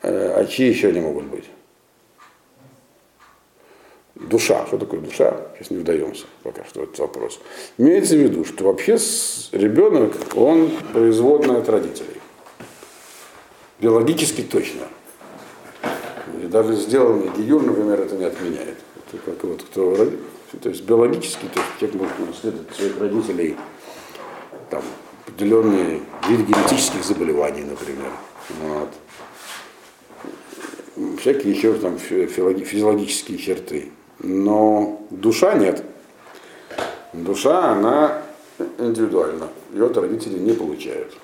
[0.03, 1.45] Э, а чьи еще они могут быть?
[4.15, 4.67] Душа.
[4.67, 5.37] Что такое душа?
[5.55, 7.41] Сейчас не вдаемся пока что этот вопрос.
[7.79, 8.99] Имеется в виду, что вообще
[9.53, 12.21] ребенок, он производный от родителей.
[13.81, 14.89] Биологически точно.
[16.43, 18.77] И даже сделанный гиюр, например, это не отменяет.
[19.13, 19.95] Это как вот кто
[20.63, 23.57] то есть биологически, то есть человек может наследовать своих родителей
[24.71, 24.83] там,
[25.27, 28.11] определенные виды генетических заболеваний, например.
[28.63, 28.89] Вот
[31.29, 33.91] всякие еще там физиологические черты.
[34.21, 35.85] Но душа нет.
[37.13, 38.23] Душа, она
[38.79, 39.49] индивидуальна.
[39.73, 41.15] Ее от родителей не получают.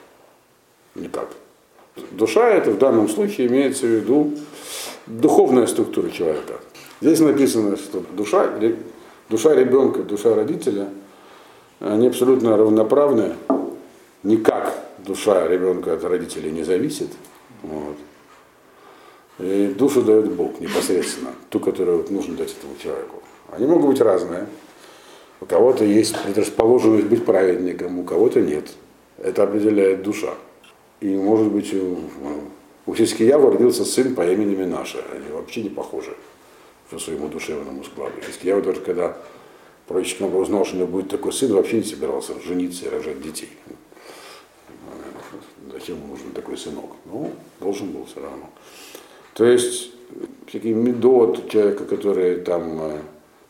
[0.94, 1.28] Никак.
[2.10, 4.32] Душа это в данном случае имеется в виду
[5.06, 6.60] духовная структура человека.
[7.00, 8.50] Здесь написано, что душа,
[9.30, 10.88] душа ребенка, душа родителя,
[11.80, 13.34] они абсолютно равноправны.
[14.22, 17.08] Никак душа ребенка от родителей не зависит.
[17.62, 17.96] Вот.
[19.38, 23.22] И душу дает Бог непосредственно, ту, которую вот нужно дать этому человеку.
[23.50, 24.46] Они могут быть разные.
[25.40, 28.70] У кого-то есть предрасположенность быть праведником, у кого-то нет.
[29.18, 30.34] Это определяет душа.
[31.00, 31.98] И может быть у,
[32.86, 34.98] у Хискиява родился сын по имени Минаша.
[35.12, 36.16] Они вообще не похожи
[36.90, 38.20] по своему душевному складу.
[38.24, 39.16] Хискиява даже когда
[39.86, 43.20] пророческим образом узнал, что у него будет такой сын, вообще не собирался жениться и рожать
[43.20, 43.50] детей.
[45.72, 46.92] Зачем ему нужен такой сынок?
[47.04, 48.48] Ну, должен был все равно.
[49.34, 49.90] То есть
[50.46, 52.98] всякие медот человека, которые там э,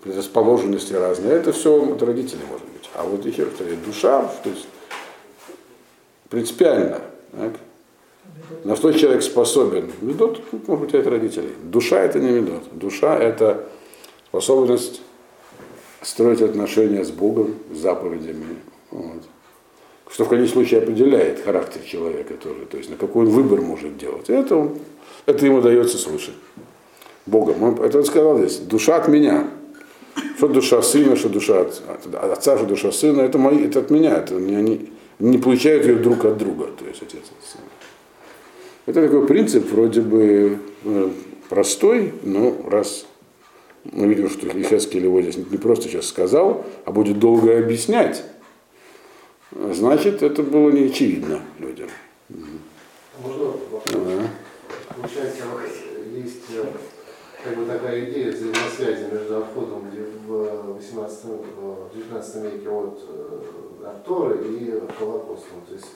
[0.03, 2.89] предрасположенности разные, это все от родителей может быть.
[2.95, 3.47] А вот еще
[3.85, 4.67] душа, то есть
[6.31, 7.01] принципиально,
[7.33, 7.53] так?
[8.65, 9.93] на что человек способен.
[10.01, 11.53] Медот, может быть, от родителей.
[11.63, 12.63] Душа это не медот.
[12.73, 13.67] Душа это
[14.29, 15.03] способность
[16.03, 18.57] строить отношения с Богом, с заповедями.
[18.91, 19.23] Вот.
[20.11, 23.97] Что в конечном случае определяет характер человека тоже, то есть на какой он выбор может
[23.97, 24.29] делать.
[24.29, 24.79] Это он
[25.27, 26.33] это ему дается свыше.
[27.27, 27.81] Богом.
[27.81, 28.59] Это он сказал здесь.
[28.59, 29.49] Душа от меня.
[30.37, 31.83] Что душа сына, что душа от,
[32.15, 34.19] от отца, что душа сына, это, мои, это от меня.
[34.19, 36.69] Это они, они не получают ее друг от друга.
[36.79, 37.65] То есть отец от сына.
[38.87, 41.11] Это такой принцип вроде бы э,
[41.49, 43.07] простой, но раз
[43.85, 48.23] мы видим, что Лихецкий его здесь не просто сейчас сказал, а будет долго объяснять,
[49.53, 51.89] значит, это было не очевидно людям.
[53.23, 53.53] Можно?
[53.87, 54.31] Да.
[54.97, 55.45] Получается,
[56.15, 56.65] есть э,
[57.43, 59.91] как бы такая идея взаимосвязи между отходом
[60.27, 65.63] в 18 в 19 веке от э, Артора и Холокостом.
[65.69, 65.87] То есть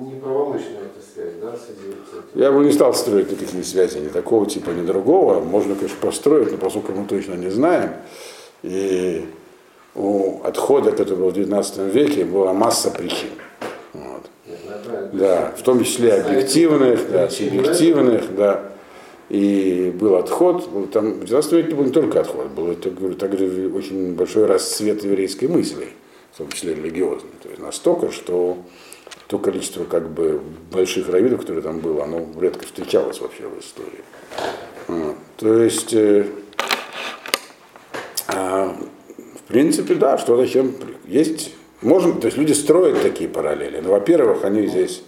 [0.00, 2.40] неправомочная эта связь, да, в связи с этим.
[2.40, 5.40] Я бы не стал строить никаких связей ни такого типа, ни другого.
[5.40, 7.92] Можно, конечно, построить, но поскольку мы точно не знаем.
[8.62, 9.26] И
[9.94, 13.30] у отхода, который был в 19 веке, была масса причин.
[15.12, 18.70] Да, в том числе объективных, да, субъективных, да.
[19.28, 22.74] И был отход, там, в 19 веке был не только отход, был
[23.14, 25.88] также очень большой расцвет еврейской мысли,
[26.32, 27.30] в том числе религиозной.
[27.42, 28.58] То есть настолько, что
[29.28, 30.40] то количество как бы
[30.72, 34.02] больших раввинов, которые там было, оно редко встречалось вообще в истории.
[34.88, 35.16] Вот.
[35.36, 36.26] То есть, э,
[38.26, 38.76] а,
[39.36, 40.74] в принципе, да, что зачем
[41.06, 43.80] есть, можно, то есть люди строят такие параллели.
[43.80, 45.02] Но, во-первых, они здесь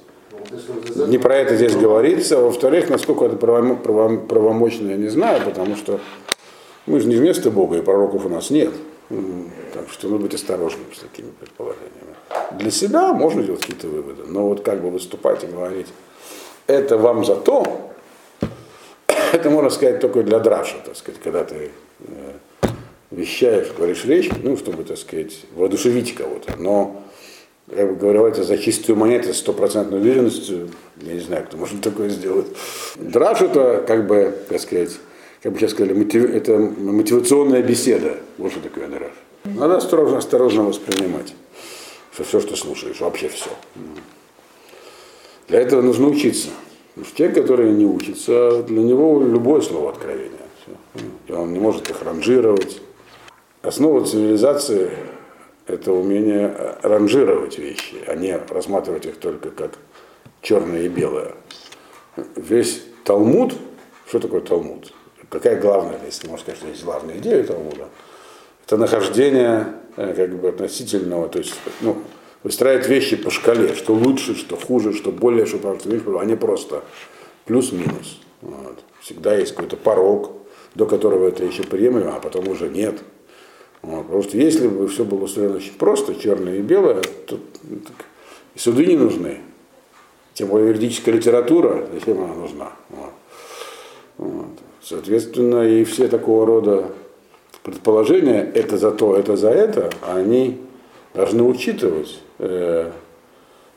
[1.06, 2.38] не про это здесь говорится.
[2.38, 6.00] Во-вторых, насколько это правомочно, я не знаю, потому что
[6.87, 8.72] мы же не вместо Бога, и пророков у нас нет.
[9.72, 12.16] Так что нужно быть осторожным с такими предположениями.
[12.58, 15.87] Для себя можно делать какие-то выводы, но вот как бы выступать и говорить,
[16.66, 17.64] это вам за то,
[19.32, 22.32] это можно сказать только для драша, так сказать, когда ты э,
[23.12, 26.55] вещаешь, говоришь речь, ну, чтобы, так сказать, воодушевить кого-то.
[26.59, 27.03] Но
[27.75, 30.70] я бы говорил, это за чистую монету стопроцентной уверенностью,
[31.01, 32.46] я не знаю, кто может такое сделать.
[32.96, 34.98] Драж это, как бы, так сказать,
[35.42, 38.16] как бы сейчас сказали, мотив, это мотивационная беседа.
[38.38, 39.12] Вот что такое драж.
[39.44, 41.35] Надо осторожно, осторожно воспринимать
[42.12, 43.51] что все, что слушаешь, вообще все.
[45.48, 46.48] Для этого нужно учиться.
[47.16, 50.31] Те, которые не учатся, для него любое слово откровение.
[51.27, 52.83] И он не может их ранжировать.
[53.62, 54.90] Основа цивилизации–
[55.66, 59.79] это умение ранжировать вещи, а не рассматривать их только как
[60.40, 61.33] черное и белое.
[62.37, 63.55] Весь Талмуд,
[64.09, 64.92] что такое Талмуд?
[65.31, 67.88] Какая главная, если можно сказать, что есть главная идея Талмуда?
[68.66, 71.98] Это нахождение Э, как бы относительного, то есть ну,
[72.42, 75.85] выстраивать вещи по шкале, что лучше, что хуже, что более, что правда,
[76.18, 76.83] а не просто
[77.44, 78.20] плюс-минус.
[78.40, 78.79] Вот.
[79.01, 80.33] Всегда есть какой-то порог,
[80.75, 83.01] до которого это еще приемлемо, а потом уже нет.
[83.83, 84.05] Вот.
[84.05, 87.38] Потому что если бы все было устроено очень просто, черное и белое, то
[88.55, 89.40] и суды не нужны.
[90.35, 92.73] Тем более юридическая литература, зачем она нужна?
[92.90, 93.12] Вот.
[94.18, 94.59] Вот.
[94.83, 96.90] Соответственно, и все такого рода
[97.62, 100.59] предположения, это за то, это за это, они
[101.14, 102.90] должны учитывать э,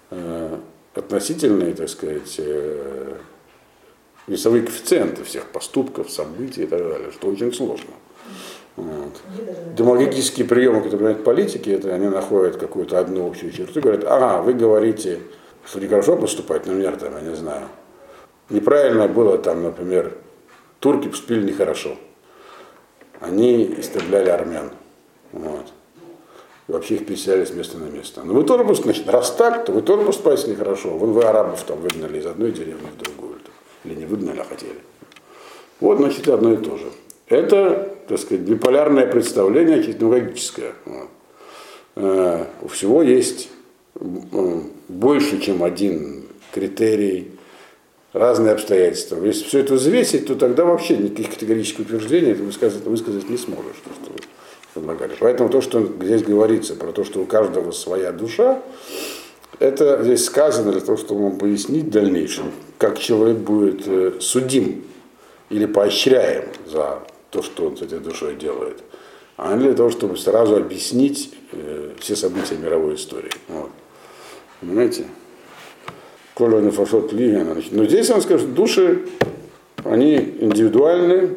[0.10, 0.58] э,
[0.94, 3.18] относительные, так сказать, э,
[4.28, 7.91] весовые коэффициенты всех поступков, событий и так далее, что очень сложно.
[8.75, 9.21] Вот.
[9.75, 14.53] Демагогические приемы, которые принимают политики, это они находят какую-то одну общую черту говорят, ага, вы
[14.53, 15.19] говорите,
[15.65, 17.67] что нехорошо поступать, например, там, я не знаю,
[18.49, 20.13] неправильно было там, например,
[20.79, 21.95] турки поступили нехорошо
[23.19, 24.71] они истребляли армян.
[25.31, 25.65] Вот.
[26.67, 28.23] И вообще их переселяли с места на место.
[28.23, 30.89] Но вы тоже значит, раз так, то вы тоже поступаете нехорошо.
[30.89, 33.35] Вон вы арабов там выгнали из одной деревни в другую.
[33.83, 34.79] Или не выгнали, а хотели.
[35.79, 36.88] Вот, значит, одно и то же.
[37.27, 40.74] Это, так сказать, биполярное представление, технологическое.
[40.86, 41.10] Вот.
[41.96, 43.50] Э, у всего есть
[44.88, 47.32] больше, чем один критерий,
[48.15, 49.24] разные обстоятельства.
[49.24, 53.76] Если все это взвесить, то тогда вообще никаких категорических утверждений ты высказать, высказать не сможешь,
[53.84, 54.20] то, что вы
[54.74, 55.12] предлагали.
[55.20, 58.62] Поэтому то, что здесь говорится про то, что у каждого своя душа,
[59.60, 64.84] это здесь сказано для того, чтобы вам пояснить в дальнейшем, как человек будет э, судим
[65.50, 67.00] или поощряем за
[67.36, 68.82] то, что он с этой душой делает,
[69.36, 73.32] а не для того, чтобы сразу объяснить э, все события мировой истории.
[73.50, 73.71] Вот.
[74.62, 75.06] Понимаете?
[76.34, 77.58] Коля Нефашот Ливина.
[77.71, 79.02] Но здесь он скажет, души,
[79.84, 81.36] они индивидуальны,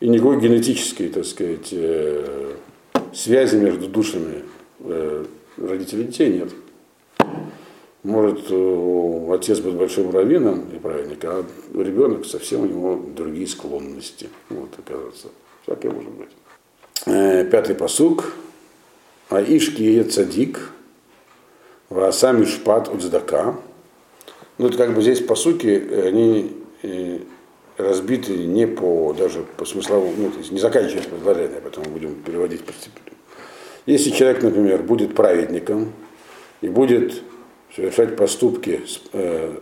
[0.00, 2.52] и никакой генетической, так сказать, э,
[3.14, 4.42] связи между душами
[4.80, 5.24] э,
[5.56, 6.50] родителей детей нет.
[8.02, 8.46] Может,
[9.30, 14.28] отец быть большим раввином и праведник, а ребенок совсем у него другие склонности.
[14.48, 15.28] Вот, оказывается.
[15.62, 16.28] Всякое может быть.
[17.06, 18.32] Э, пятый посук.
[19.28, 20.72] Аишки цадик,
[21.88, 23.56] Вааса шпат от здака.
[24.58, 27.18] Ну, это как бы здесь, по сути, они э,
[27.78, 32.64] разбиты не по, даже по смысловому, ну, то есть не заканчиваясь предложение, поэтому будем переводить
[32.64, 33.16] постепенно.
[33.86, 35.92] Если человек, например, будет праведником
[36.60, 37.22] и будет
[37.74, 38.82] совершать поступки
[39.12, 39.54] э,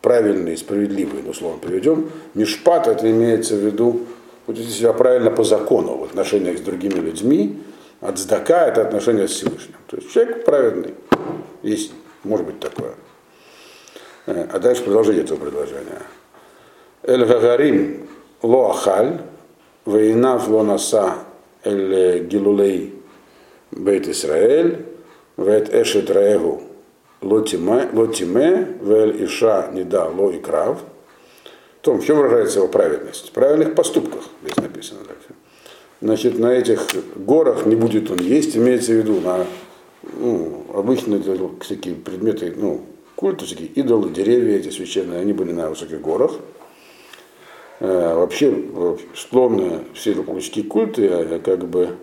[0.00, 4.06] правильные, справедливые, ну, словом приведем, мишпат, это имеется в виду,
[4.46, 7.60] вот себя правильно по закону в отношениях с другими людьми,
[8.00, 9.76] от здака это отношение с Всевышним.
[9.88, 10.94] То есть человек праведный,
[11.62, 11.92] есть,
[12.24, 12.94] может быть такое.
[14.26, 16.02] Э, а дальше продолжение этого предложения.
[17.02, 18.08] Эль Гагарим
[18.42, 19.20] Лоахаль,
[19.86, 21.14] Вейнав лонаса
[21.64, 22.94] эль гилулей
[23.70, 24.84] бейт Исраэль,
[25.36, 26.69] вет эшет раэгу
[27.22, 30.78] лотиме, вель иша неда ло и крав.
[31.80, 33.30] В том, в чем выражается его праведность?
[33.30, 35.34] В правильных поступках, здесь написано дальше.
[36.02, 39.46] Значит, на этих горах не будет он есть, имеется в виду на
[40.18, 41.22] ну, обычные
[41.60, 42.82] всякие предметы, ну,
[43.16, 46.32] культа, всякие идолы, деревья эти священные, они были на высоких горах.
[47.80, 48.62] Э, вообще,
[49.14, 51.96] склонны все политические культы, э, как бы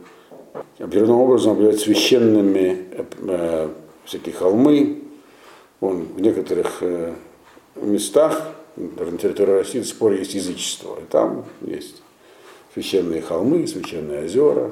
[0.79, 2.85] определенным образом объявляют священными
[3.27, 3.69] э,
[4.05, 5.03] всякие холмы.
[5.79, 7.13] Вон, в некоторых э,
[7.75, 10.97] местах, даже на территории России, до сих пор есть язычество.
[10.99, 12.01] И там есть
[12.73, 14.71] священные холмы, священные озера.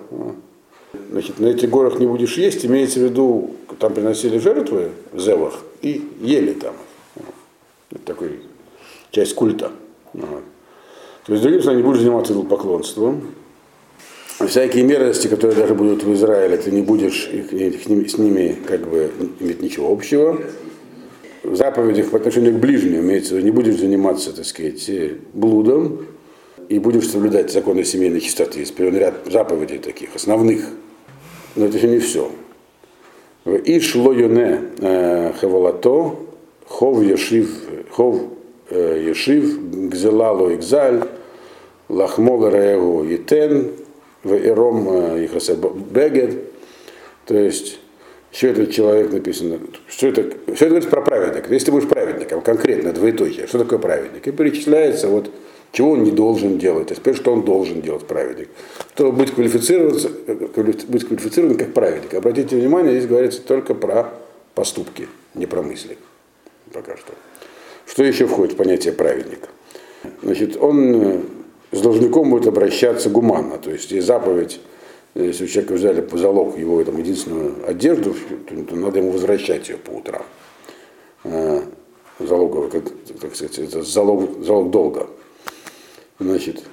[1.12, 5.60] Значит, на этих горах не будешь есть, имеется в виду, там приносили жертвы в зевах
[5.82, 6.74] и ели там.
[7.92, 8.40] Это такой
[9.12, 9.72] часть культа.
[10.14, 13.34] То есть, другим словом, не будешь заниматься поклонством.
[14.48, 18.88] Всякие мерзости, которые даже будут в Израиле, ты не будешь их, их, с ними как
[18.88, 20.40] бы иметь ничего общего.
[21.46, 24.90] В заповедях по отношению к ближнему, имеется в виду, не будешь заниматься, так сказать,
[25.34, 26.08] блудом,
[26.70, 28.60] и будешь соблюдать законы семейной чистоты.
[28.60, 30.66] Есть определенный ряд заповедей таких, основных.
[31.56, 32.32] Но это еще не все.
[33.46, 36.16] Иш лоюне э, хавалато,
[36.68, 37.48] хов ешив,
[37.92, 38.22] хов
[38.72, 39.60] э, ешив,
[39.92, 41.04] гзелало игзаль,
[41.90, 43.72] лахмол раегу етен,
[44.24, 45.28] в иром э,
[45.92, 46.40] бегед.
[47.28, 47.80] То есть,
[48.36, 51.54] все этот человек написано, что это, что это говорит про праведника.
[51.54, 54.28] Если ты будешь праведником, конкретно двоеточие, что такое праведник?
[54.28, 55.32] И перечисляется вот
[55.72, 58.50] чего он не должен делать, а теперь что он должен делать праведник.
[58.94, 62.14] Чтобы быть, квалифицироваться, быть квалифицирован как праведник.
[62.14, 64.14] Обратите внимание, здесь говорится только про
[64.54, 65.98] поступки, не про мысли.
[66.74, 67.14] Пока что.
[67.86, 69.48] Что еще входит в понятие праведника?
[70.22, 71.20] Значит, он э,
[71.72, 73.60] с должником будет обращаться гуманно.
[73.60, 74.60] То есть есть заповедь,
[75.16, 78.14] если у человека взяли по залог его там, единственную одежду,
[78.68, 80.24] то надо ему возвращать ее по утрам.
[81.24, 81.62] Э,
[82.20, 82.84] залоговый, как,
[83.20, 85.08] так сказать, это залог, залог долга.
[86.20, 86.64] Значит,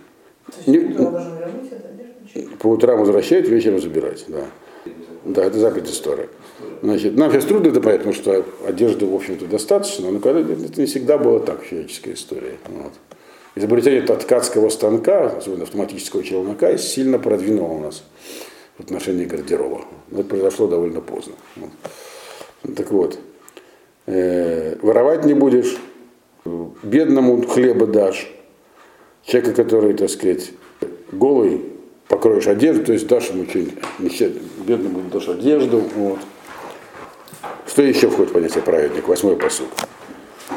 [0.66, 0.96] не,
[2.58, 4.24] по утрам возвращать, вечером забирать.
[4.28, 4.44] Да.
[5.24, 6.28] Да, это заповедь история.
[6.82, 10.80] Значит, нам сейчас трудно это понять, потому что одежды, в общем-то, достаточно, но когда это
[10.80, 12.58] не всегда было так в человеческой истории.
[12.66, 12.92] Вот.
[13.54, 18.02] Изобретение ткацкого станка, особенно автоматического челнока, сильно продвинуло нас
[18.78, 19.82] в отношении гардероба.
[20.10, 21.34] Но это произошло довольно поздно.
[21.56, 21.70] Вот.
[22.74, 23.18] Так вот,
[24.06, 25.76] э, воровать не будешь,
[26.82, 28.32] бедному хлеба дашь,
[29.22, 30.52] человека, который, так сказать,
[31.12, 31.60] голый,
[32.08, 33.74] покроешь одежду, то есть дашь ему что-нибудь,
[34.66, 35.82] бедному дашь одежду.
[35.94, 36.18] Вот.
[37.66, 39.06] Что еще входит в понятие праведник?
[39.08, 39.68] Восьмой посуд.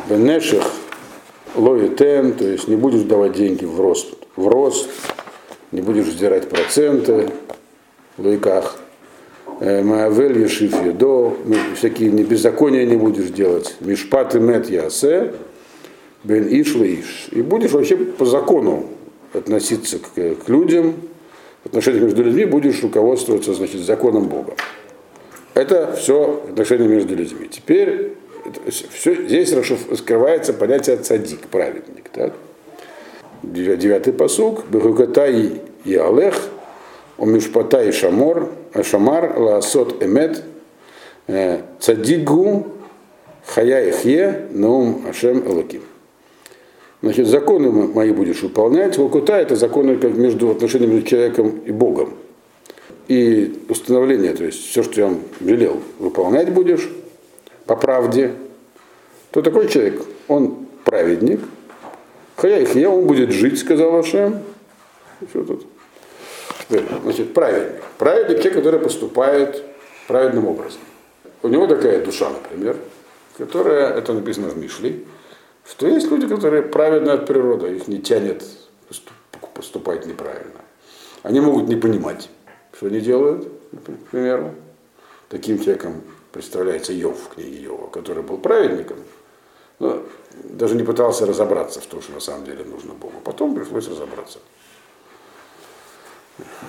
[0.09, 0.63] Бенеших
[1.55, 4.89] лоитен, то есть не будешь давать деньги в рост, в рост,
[5.71, 7.29] не будешь сдирать проценты
[8.17, 8.77] в лойках.
[9.59, 13.75] Э, Маавель ешиф едо, ну, всякие беззакония не будешь делать.
[13.79, 15.33] Мишпат и мет ясе,
[16.23, 17.29] бен иш иш.
[17.31, 18.85] И будешь вообще по закону
[19.33, 20.95] относиться к, к людям,
[21.63, 24.55] в отношениях между людьми будешь руководствоваться, значит, законом Бога.
[25.53, 27.47] Это все отношения между людьми.
[27.49, 28.14] Теперь
[28.67, 32.09] все, здесь раскрывается понятие цадик, праведник.
[32.09, 32.33] Так?
[33.43, 34.65] Девятый посук.
[34.67, 36.35] Бехукатай и Алех,
[37.17, 38.49] Омишпатай Шамор,
[38.83, 40.43] Шамар, Лаасот Эмет,
[41.27, 42.67] э, Цадигу,
[43.45, 45.81] Хая Ихе, Наум Ашем Элаким.
[47.01, 48.97] Значит, законы мои будешь выполнять.
[48.97, 52.15] Волкута это законы как между отношениями между человеком и Богом.
[53.07, 56.89] И установление, то есть все, что я вам велел, выполнять будешь
[57.67, 58.31] по правде,
[59.35, 61.41] то такой человек, он праведник,
[62.37, 64.41] Хаяихия, он будет жить, сказал Ашем.
[65.29, 65.67] Что тут?
[66.69, 67.81] Значит, праведник.
[67.97, 69.61] Праведник человек, который поступает
[70.07, 70.79] праведным образом.
[71.43, 72.77] У него такая душа, например,
[73.37, 75.03] которая, это написано в Мишле,
[75.69, 78.41] что есть люди, которые праведны от природы, их не тянет
[79.53, 80.61] поступать неправильно.
[81.23, 82.29] Они могут не понимать,
[82.71, 84.55] что они делают, к примеру.
[85.27, 88.99] Таким человеком представляется Йов в книге Йова, который был праведником,
[89.79, 90.03] но
[90.33, 93.19] даже не пытался разобраться в том, что на самом деле нужно Богу.
[93.23, 94.39] Потом пришлось разобраться.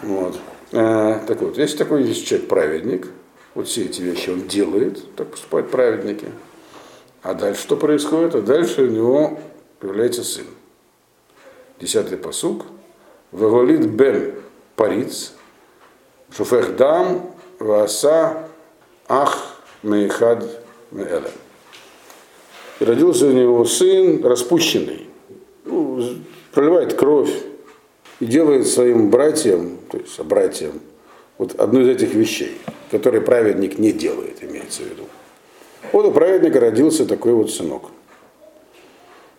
[0.03, 0.39] Вот.
[0.73, 3.09] А, так вот, если такой есть человек праведник,
[3.55, 6.27] вот все эти вещи он делает, так поступают праведники.
[7.23, 8.35] А дальше что происходит?
[8.35, 9.39] А дальше у него
[9.81, 10.47] появляется сын.
[11.81, 12.67] Десятый посук.
[13.33, 14.35] Вавалит бен
[14.77, 15.33] париц,
[16.31, 18.49] шуфех дам, васа
[19.09, 20.45] ах Мейхад
[20.91, 21.33] Меэлем.
[22.81, 25.07] И родился у него сын распущенный,
[25.65, 26.03] ну,
[26.53, 27.33] проливает кровь,
[28.21, 30.81] и делает своим братьям, то есть братьям,
[31.39, 32.57] вот одну из этих вещей,
[32.91, 35.03] которые праведник не делает, имеется в виду.
[35.93, 37.91] Вот у праведника родился такой вот сынок.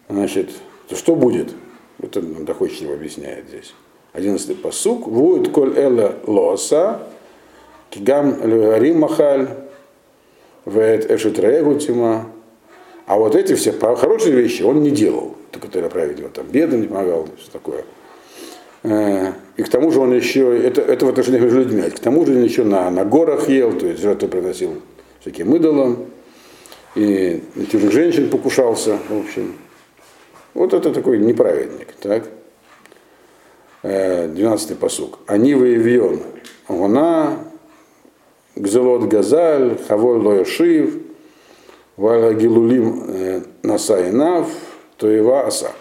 [0.10, 0.52] Значит,
[0.96, 1.54] что будет?
[2.00, 3.74] Это нам доходчиво объясняет здесь.
[4.14, 5.08] Одиннадцатый посук.
[5.08, 7.08] Вует коль эла лоса,
[7.90, 9.50] кигам легарим махаль,
[10.66, 12.32] вет эшетреегу тима.
[13.08, 17.28] А вот эти все хорошие вещи он не делал, которые праведник, там бедным не помогал,
[17.38, 17.86] все такое.
[18.84, 22.26] Э, и к тому же он еще, это, это в отношениях между людьми, к тому
[22.26, 24.82] же он еще на, на горах ел, то есть жертву приносил
[25.22, 26.06] всяким идолам,
[26.96, 29.56] и на чужих женщин покушался, в общем.
[30.54, 32.26] Вот это такой неправедник, так?
[33.84, 35.20] 12-й посук.
[35.28, 36.20] Они воевьон.
[36.68, 37.40] Гуна,
[38.58, 41.07] Гзелот Газаль, Хаволь Лоешив,
[41.98, 44.48] Валя Гилулим э, Насайнав,
[44.98, 45.72] Тоева Аса.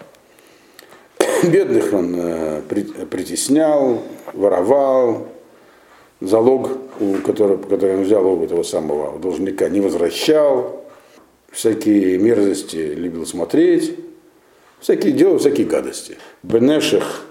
[1.43, 2.61] Бедных он э,
[3.09, 4.01] притеснял,
[4.33, 5.27] воровал,
[6.19, 10.83] залог, у которого, который он взял у этого самого должника, не возвращал,
[11.51, 13.99] всякие мерзости любил смотреть,
[14.79, 16.17] всякие делал всякие гадости.
[16.41, 17.27] Бенеших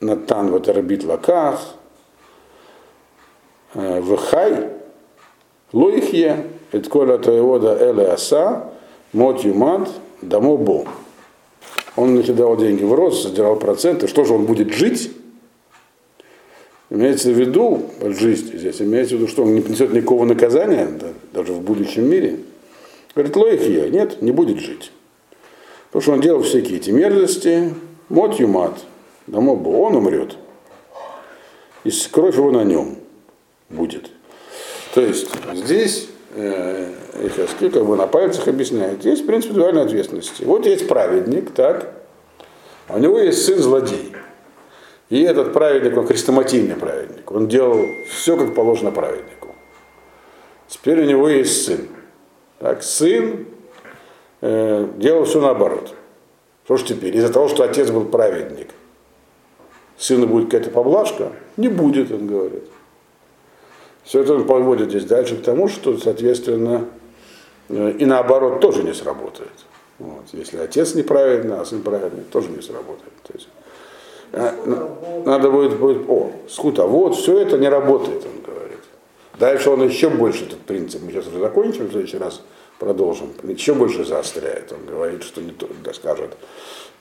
[0.00, 1.74] Натан Ватарабит Лаках,
[3.72, 4.68] э, Вхай,
[6.76, 8.70] Лоихье, Этколя Таевода Эле Аса,
[9.12, 9.88] Мот Юмат,
[10.22, 10.86] Дамо Бо.
[11.96, 14.06] Он накидал деньги в рост, содержал проценты.
[14.06, 15.10] Что же он будет жить?
[16.90, 21.08] Имеется в виду, жизнь здесь, имеется в виду, что он не принесет никакого наказания, да,
[21.32, 22.40] даже в будущем мире.
[23.14, 24.92] Говорит, Лоихия, нет, не будет жить.
[25.86, 27.74] Потому что он делал всякие эти мерзости,
[28.08, 28.78] мот юмат,
[29.26, 30.36] да мог бы, он умрет.
[31.82, 32.98] И кровь его на нем
[33.68, 34.10] будет.
[34.94, 36.92] То есть здесь э,
[37.24, 40.40] Ихаскиль как бы на пальцах объясняет, есть в принципе дуальная ответственность.
[40.44, 41.92] Вот есть праведник, так,
[42.88, 44.12] а у него есть сын злодей.
[45.08, 47.30] И этот праведник, он хрестоматийный праведник.
[47.30, 49.54] Он делал все, как положено праведнику.
[50.68, 51.88] Теперь у него есть сын.
[52.58, 53.46] Так, сын
[54.40, 55.94] э, делал все наоборот.
[56.64, 57.16] Что ж теперь?
[57.16, 58.70] Из-за того, что отец был праведник,
[59.96, 61.32] сыну будет какая-то поблажка?
[61.56, 62.64] Не будет, он говорит.
[64.06, 66.86] Все это он подводит здесь дальше к тому, что, соответственно,
[67.68, 69.50] э, и наоборот тоже не сработает.
[69.98, 70.22] Вот.
[70.32, 73.12] Если отец неправильный, а сын правильный, тоже не сработает.
[73.24, 73.48] То есть,
[74.30, 74.52] э,
[75.26, 78.78] надо будет, будет, о, скута, вот, все это не работает, он говорит.
[79.40, 82.42] Дальше он еще больше этот принцип, мы сейчас уже закончим, в следующий раз
[82.78, 84.70] продолжим, еще больше заостряет.
[84.70, 86.36] Он говорит, что не то, да, скажет,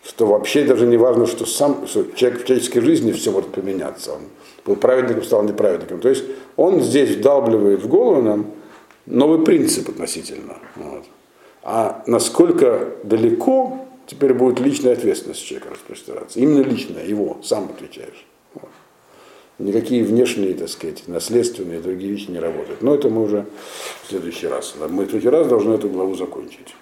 [0.08, 4.14] что вообще даже не важно, что сам что человек в человеческой жизни все может поменяться.
[4.14, 4.22] Он
[4.66, 6.00] был праведником, стал неправедником.
[6.00, 6.24] То есть
[6.56, 8.52] он здесь вдалбливает в голову нам
[9.06, 10.58] новый принцип относительно.
[10.76, 11.06] Вот.
[11.64, 16.40] А насколько далеко теперь будет личная ответственность человека распространяться.
[16.40, 18.26] Именно личная, его, сам отвечаешь.
[18.54, 18.70] Вот.
[19.58, 22.82] Никакие внешние, так сказать, наследственные другие вещи не работают.
[22.82, 23.46] Но это мы уже
[24.04, 24.76] в следующий раз.
[24.80, 26.76] Мы в следующий раз должны эту главу закончить.